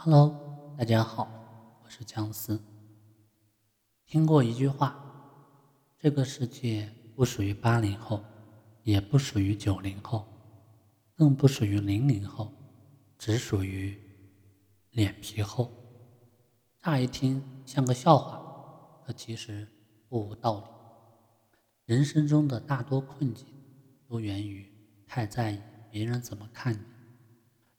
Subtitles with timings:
[0.00, 0.32] Hello，
[0.78, 1.28] 大家好，
[1.82, 2.62] 我是姜思。
[4.06, 4.96] 听过一句话，
[5.98, 8.22] 这个世界不属于八零后，
[8.84, 10.24] 也不属于九零后，
[11.16, 12.52] 更不属于零零后，
[13.18, 14.00] 只属于
[14.92, 15.68] 脸皮厚。
[16.80, 18.40] 乍一听像个笑话，
[19.04, 19.66] 可其实
[20.08, 21.92] 不无道理。
[21.92, 23.48] 人生中的大多困境，
[24.06, 24.72] 都源于
[25.08, 25.60] 太在意
[25.90, 26.78] 别人怎么看你。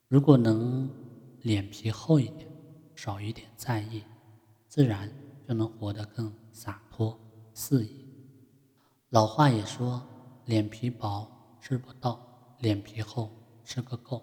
[0.10, 0.90] 如果能
[1.42, 2.48] 脸皮厚一点，
[2.96, 4.04] 少一点在意，
[4.68, 5.12] 自然
[5.48, 7.18] 就能活得更洒脱
[7.54, 8.06] 肆意。
[9.10, 10.06] 老话也说
[10.46, 11.30] ：“脸皮薄
[11.62, 13.32] 吃不到，脸皮厚
[13.64, 14.22] 吃个够。”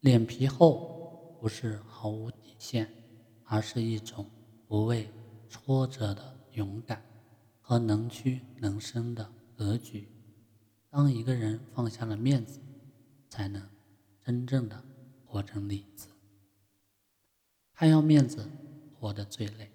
[0.00, 2.90] 脸皮厚不是毫无底线，
[3.44, 4.28] 而是一种
[4.66, 5.08] 不畏
[5.48, 7.02] 挫折的勇敢
[7.60, 10.08] 和能屈能伸的格局。
[10.90, 12.60] 当一个人放下了面子，
[13.28, 13.62] 才能
[14.20, 14.84] 真正的
[15.24, 16.08] 活成里子。
[17.78, 18.48] 太要面子，
[18.98, 19.70] 活得最累。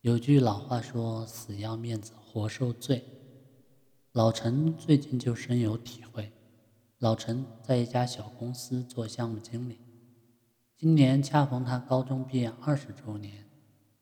[0.00, 3.04] 有句老话说：“死要面子，活受罪。”
[4.10, 6.32] 老陈最近就深有体会。
[6.98, 9.78] 老陈在一家小公司做项目经理，
[10.76, 13.48] 今年恰逢他高中毕业二十周年，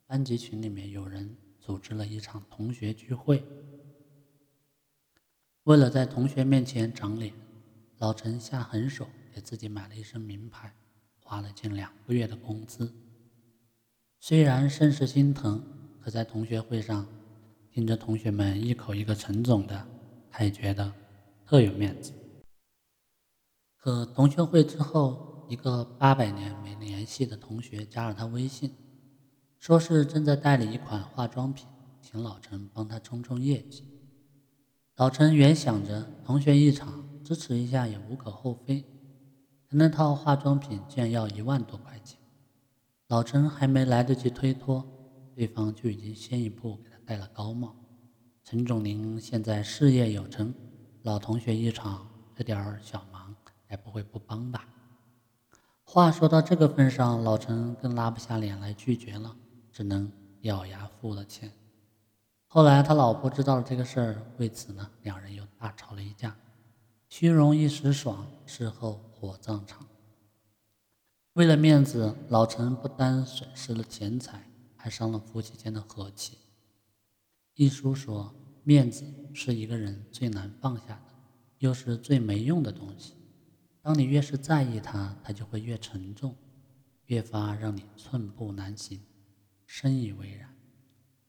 [0.07, 3.45] 班级群里面有人组织了一场同学聚会。
[5.65, 7.35] 为了在同学面前长脸，
[7.98, 10.75] 老陈下狠手给自己买了一身名牌，
[11.20, 12.91] 花了近两个月的工资。
[14.20, 15.62] 虽然甚是心疼，
[16.00, 17.06] 可在同学会上
[17.70, 19.86] 听着同学们一口一个陈总的，
[20.28, 20.92] 他也觉得
[21.47, 22.12] 特有面子。
[23.77, 28.74] 可同学会之后，一个八百年没联系的同学加了他微信，
[29.58, 31.66] 说是正在代理一款化妆品，
[32.02, 33.84] 请老陈帮他冲冲业绩。
[34.96, 38.80] 老陈原想着同学一场，支持一下也无可厚非，
[39.70, 42.19] 可那套化妆品竟然要一万多块钱。
[43.09, 44.87] 老陈还没来得及推脱，
[45.34, 47.75] 对方就已经先一步给他戴了高帽。
[48.45, 50.52] 陈总，您现在事业有成，
[51.05, 53.35] 老同学一场，这点小忙，
[53.67, 54.69] 该不会不帮吧？
[55.85, 59.35] 话说到这个份上，老陈更拉不下脸来拒绝了，
[59.73, 61.51] 只能咬牙付了钱。
[62.46, 66.36] 后来他老婆知道了这个事儿，为此呢，两人又大吵了一架。
[67.08, 69.86] 虚荣一时爽，事后火葬场。
[71.39, 74.43] 为了面子，老陈不单损失了钱财，
[74.75, 76.37] 还伤了夫妻间的和气。
[77.55, 78.35] 一书说，
[78.65, 81.15] 面子是一个人最难放下的，
[81.59, 83.15] 又是最没用的东西。
[83.81, 86.35] 当你越是在意它，它就会越沉重，
[87.07, 89.01] 越发让你寸步难行，
[89.65, 90.53] 深以为然。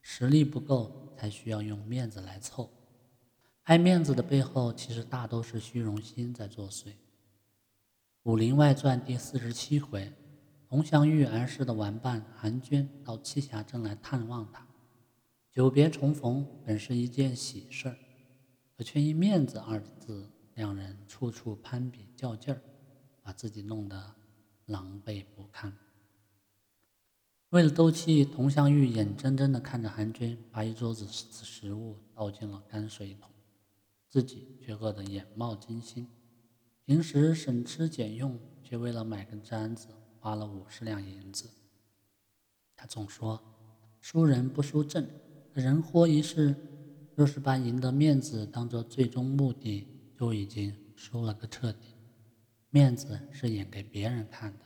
[0.02, 2.68] 实力不够，才需要用面子来凑。
[3.66, 6.86] 爱面子的背后，其实大都是虚荣心在作祟。
[8.24, 10.12] 《武林外传》第四十七回，
[10.68, 14.68] 佟湘玉儿时的玩伴韩娟到栖霞镇来探望他，
[15.50, 17.98] 久别重逢本是一件喜事儿，
[18.76, 22.62] 可却因面子二字，两人处处攀比较劲儿，
[23.24, 24.16] 把自己弄得
[24.66, 25.74] 狼狈不堪。
[27.52, 33.32] 为了斗气，佟湘玉眼睁睁地看着韩娟把一桌子食物倒进了泔水桶，
[34.10, 36.06] 自己却饿得眼冒金星。
[36.90, 39.90] 平时省吃俭用，却为了买根簪子
[40.20, 41.48] 花了五十两银子。
[42.76, 43.40] 他总说
[44.02, 45.08] ：“输人不输阵，
[45.54, 46.56] 人活一世，
[47.14, 51.94] 若是把赢得面子当做最终目的，就已经输了个彻底。
[52.72, 54.66] 面子是演给别人看的，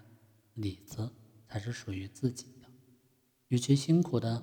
[0.54, 1.12] 里子
[1.46, 2.70] 才是属于自己的。
[3.50, 4.42] 与其辛苦的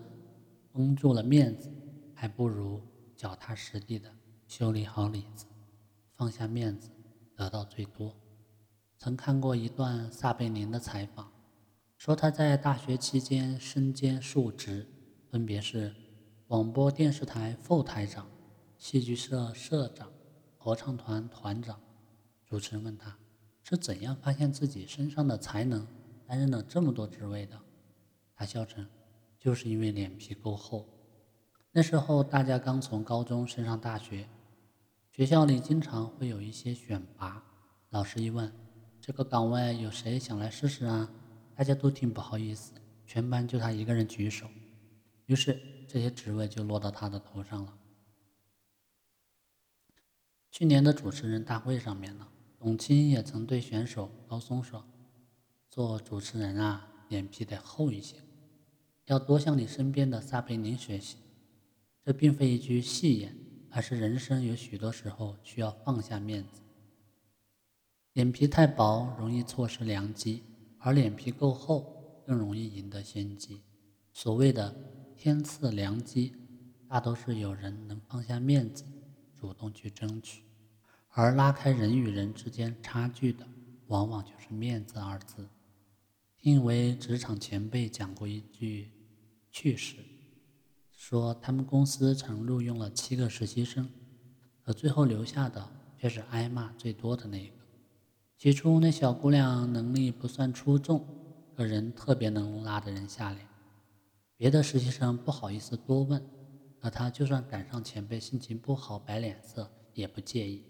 [0.71, 1.73] 绷住了面子，
[2.13, 2.83] 还不如
[3.17, 4.15] 脚踏实地的
[4.47, 5.47] 修理好里子，
[6.13, 6.91] 放下面子。”
[7.41, 8.15] 得到最多。
[8.99, 11.33] 曾看过一段撒贝宁的采访，
[11.97, 14.87] 说他在大学期间身兼数职，
[15.31, 15.95] 分别是
[16.47, 18.27] 广播电视台副台长、
[18.77, 20.13] 戏剧社社长、
[20.59, 21.81] 合唱团团长。
[22.45, 23.17] 主持人问他
[23.63, 25.87] 是怎样发现自己身上的才能，
[26.27, 27.59] 担任了这么多职位的？
[28.35, 28.87] 他笑称，
[29.39, 30.87] 就是因为脸皮够厚。
[31.73, 34.29] 那时候大家刚从高中升上大学。
[35.11, 37.45] 学校里经常会有一些选拔，
[37.91, 38.51] 老师一问
[39.01, 41.11] 这个岗位有谁想来试试啊？
[41.57, 42.73] 大家都挺不好意思，
[43.05, 44.49] 全班就他一个人举手，
[45.27, 47.77] 于是这些职位就落到他的头上了。
[50.53, 54.85] 去年的主持人大会上面呢，董卿也曾对选手高松说
[55.69, 58.17] ：“做主持人啊，脸皮得厚一些，
[59.07, 61.17] 要多向你身边的撒贝宁学习。”
[62.07, 63.37] 这并非一句戏言。
[63.71, 66.61] 而是人生有许多时候需要放下面子，
[68.13, 70.43] 脸皮太薄容易错失良机，
[70.79, 73.63] 而脸皮够厚更容易赢得先机。
[74.13, 74.75] 所谓的
[75.17, 76.33] 天赐良机，
[76.89, 78.85] 大都是有人能放下面子，
[79.39, 80.43] 主动去争取，
[81.11, 83.47] 而拉开人与人之间差距的，
[83.87, 85.49] 往往就是面子二字。
[86.37, 88.91] 听一位职场前辈讲过一句
[89.53, 89.97] 趣事，
[91.01, 93.89] 说他们公司曾录用了七个实习生，
[94.63, 95.67] 可最后留下的
[95.97, 97.55] 却是挨骂最多的那一个。
[98.37, 101.03] 起初那小姑娘能力不算出众，
[101.57, 103.47] 可人特别能拉着人下脸。
[104.37, 106.23] 别的实习生不好意思多问，
[106.79, 110.63] 可她就算赶上前辈心情不好摆脸色也不介意。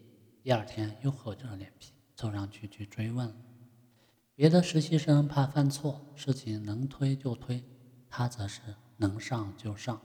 [0.44, 3.34] 第二天又厚着脸皮凑上去去追问。
[4.36, 7.64] 别的实习生怕犯错，事情能推就推，
[8.08, 8.60] 他则是
[8.96, 10.00] 能上就上，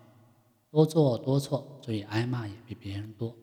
[0.76, 3.34] 多做多错，所以挨骂也比别人多。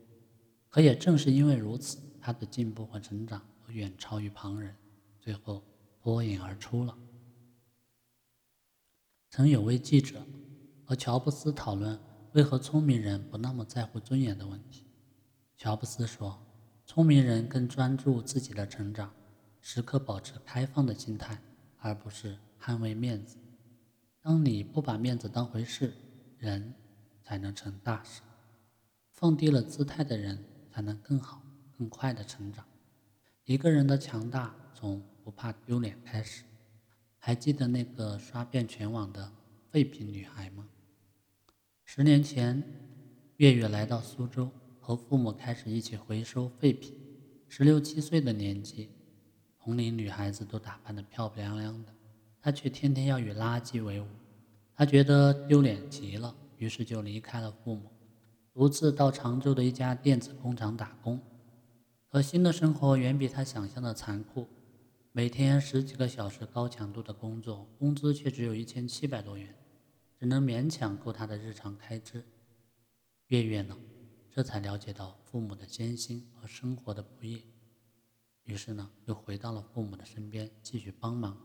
[0.68, 4.76] 可也正是因为如此，他的进步和成长都远超于旁人，
[5.18, 5.62] 最后
[6.02, 6.94] 脱颖而出了。
[9.30, 10.22] 曾有位记者
[10.84, 11.98] 和乔布斯讨论
[12.34, 14.84] 为何聪明人不那么在乎尊严的问题，
[15.56, 16.38] 乔布斯说
[16.84, 19.10] ：“聪明人更专注自己的成长。”
[19.62, 21.40] 时刻保持开放的心态，
[21.78, 23.38] 而不是捍卫面子。
[24.20, 25.94] 当你不把面子当回事，
[26.36, 26.74] 人
[27.22, 28.20] 才能成大事。
[29.10, 31.42] 放低了姿态的人，才能更好、
[31.78, 32.64] 更快的成长。
[33.44, 36.44] 一个人的强大，从不怕丢脸开始。
[37.18, 39.32] 还记得那个刷遍全网的
[39.70, 40.68] 废品女孩吗？
[41.84, 42.62] 十年前，
[43.36, 46.96] 月月来到苏州，和父母开始一起回收废品。
[47.48, 48.90] 十六七岁的年纪。
[49.64, 51.94] 同龄女孩子都打扮得漂漂亮亮的，
[52.40, 54.06] 她却天天要与垃圾为伍。
[54.74, 57.90] 她觉得丢脸极了，于是就离开了父母，
[58.52, 61.20] 独自到常州的一家电子工厂打工。
[62.08, 64.46] 可新的生活远比他想象的残酷，
[65.10, 69.52] 每天十几个小时高强度的工作，工资却只有一千七百多元，
[70.16, 72.24] 只能勉强够他的日常开支。
[73.26, 73.76] 月月呢，
[74.30, 77.42] 这才了解到父母的艰辛和生活的不易。
[78.44, 81.36] 于是呢，又回到了父母的身边，继续帮忙。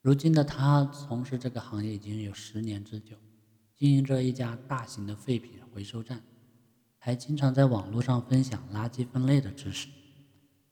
[0.00, 3.16] 如今的他从事这个行业已经有十年之久，
[3.76, 6.22] 经营着一家大型的废品回收站，
[6.96, 9.88] 还经常在网络上分享垃圾分类的知识。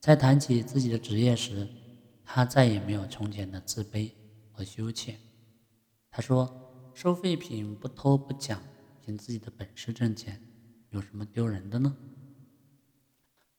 [0.01, 1.69] 在谈起自己的职业时，
[2.25, 4.11] 他再也没有从前的自卑
[4.51, 5.19] 和羞怯。
[6.11, 6.51] 他说
[6.95, 8.63] ：“收废品不偷不抢，
[9.03, 10.41] 凭自己的本事挣钱，
[10.89, 11.95] 有什么丢人的呢？”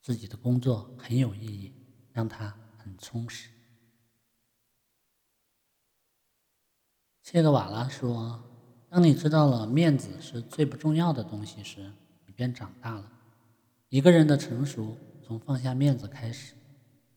[0.02, 1.72] 自己的工作很有意义，
[2.12, 3.50] 让他很充实。
[7.22, 8.44] 切格瓦拉说
[8.96, 11.92] ：“当你知道了面子是最不重要的东西时，
[12.26, 13.12] 你便长大了。
[13.90, 16.54] 一个人的成熟从放下面子开始。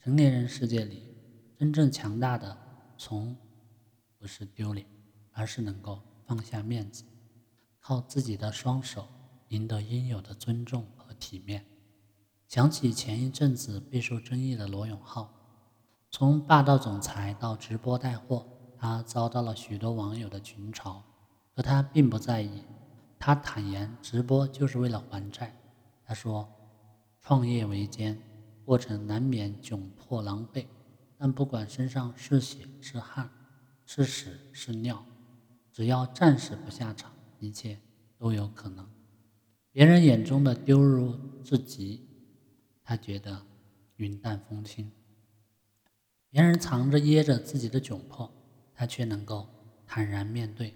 [0.02, 1.14] 成年人世界里，
[1.56, 2.58] 真正强大的
[2.96, 3.36] 从
[4.18, 4.84] 不是丢脸，
[5.30, 7.04] 而是能够放下面子，
[7.78, 9.06] 靠自己的双手
[9.50, 11.64] 赢得应有的尊重和体面。”
[12.48, 15.32] 想起前一阵子备受争议的罗永浩，
[16.10, 18.44] 从霸道总裁到直播带货，
[18.76, 21.00] 他遭到了许多网友的群嘲，
[21.58, 22.62] 可他并不在意。
[23.18, 25.52] 他坦言，直播就是为了还债。
[26.04, 26.48] 他说
[27.20, 28.16] ：“创业维艰，
[28.64, 30.66] 过程难免窘迫狼狈，
[31.16, 33.28] 但不管身上是血是汗，
[33.84, 35.04] 是屎是尿，
[35.72, 37.10] 只要暂时不下场，
[37.40, 37.80] 一切
[38.16, 38.88] 都有可能。
[39.72, 42.06] 别人眼中的丢入至极。”
[42.84, 43.42] 他觉得
[43.96, 44.92] 云淡风轻，
[46.30, 48.32] 别人藏着掖着自己的窘迫，
[48.72, 49.48] 他却能够
[49.84, 50.72] 坦然面对。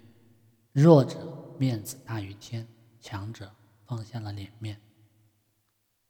[0.73, 2.67] 弱者面子大于天，
[2.99, 3.53] 强者
[3.85, 4.81] 放下了脸面。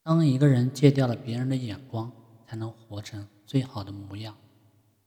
[0.01, 2.09] 当一个人戒掉了别人的眼光，
[2.47, 4.37] 才能活成最好的模样。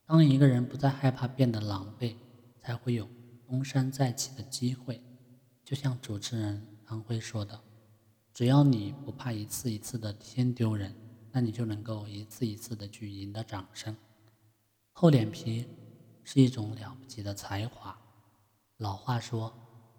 [0.05, 2.13] 当一个人不再害怕变得狼狈，
[2.61, 3.09] 才会有
[3.47, 5.01] 东山再起的机会。
[5.65, 7.59] 就像主持人安徽说的。
[8.31, 10.93] 只要你不怕一次一次的先丢人，
[11.31, 13.97] 那你就能够一次一次的去赢得掌声。
[14.91, 15.67] 厚脸皮
[16.23, 17.99] 是一种了不起的才华。
[18.77, 19.53] 老话说：“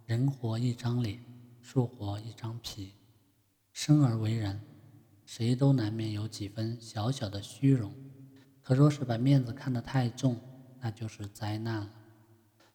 [0.06, 1.24] 人活一张脸，
[1.60, 2.94] 树活一张皮。”
[3.72, 4.60] 生而为人，
[5.24, 7.92] 谁都难免有几分小小的虚荣。
[8.62, 10.40] 可若是把面子看得太重，
[10.80, 11.92] 那就是灾难了。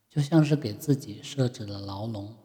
[0.10, 2.36] 就像是给自己设置了牢笼，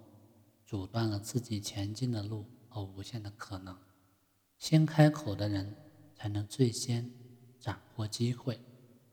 [0.65, 2.47] 阻断了自己前进的路。
[2.71, 3.77] 和无限的可能，
[4.59, 5.75] 先开口的人
[6.15, 7.11] 才能最先
[7.59, 8.61] 斩获机会，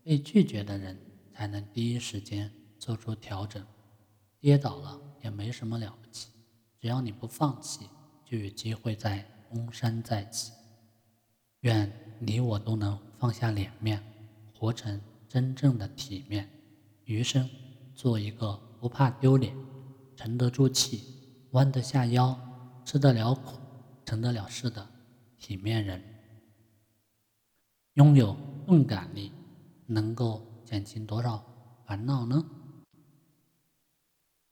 [0.04, 1.00] 被拒绝的人
[1.34, 3.66] 才能第一时间做出调整。
[4.46, 6.30] 跌倒了也没什么了不起
[6.78, 7.90] 只要你不放弃
[8.24, 10.54] 就有机会在东山再起。
[11.62, 14.00] 愿你我都能放下脸面
[14.54, 16.48] 活成真正的体面。
[17.06, 17.50] 余生
[17.96, 19.52] 做一个不怕丢脸
[20.16, 22.40] 沉得住气弯得下腰
[22.86, 23.58] 吃得了苦
[24.06, 24.88] 成得了事的
[25.40, 26.00] 体面人。
[27.94, 28.38] 拥有
[28.68, 29.32] 钝感力
[29.88, 31.44] 能够减轻多少
[31.84, 32.46] 烦恼呢？